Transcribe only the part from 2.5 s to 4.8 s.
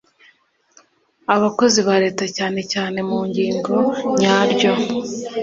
cyane mu ngingo yaryo